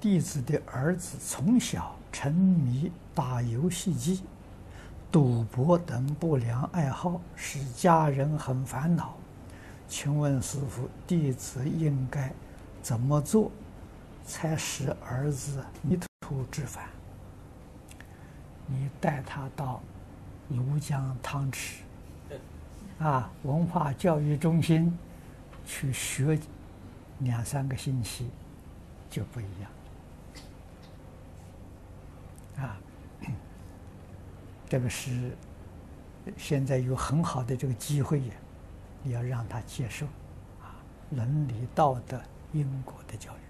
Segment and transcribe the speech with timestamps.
[0.00, 4.22] 弟子的儿子从小沉迷打游戏机、
[5.10, 9.16] 赌博等不良爱好，使家人很烦恼。
[9.88, 12.32] 请问师父，弟子应该
[12.80, 13.50] 怎么做，
[14.24, 16.84] 才使儿子迷途知返？
[18.66, 19.80] 你带他到
[20.52, 21.82] 庐江汤池
[23.00, 24.96] 啊，文化教育中心
[25.66, 26.38] 去学
[27.18, 28.28] 两三个星期，
[29.10, 29.70] 就不一样。
[32.58, 32.76] 啊，
[34.68, 35.36] 这个是
[36.36, 38.34] 现在有很好的这个机会呀，
[39.02, 40.06] 你要让他接受
[40.60, 40.76] 啊
[41.10, 42.20] 伦理道德
[42.52, 43.47] 因果的教育。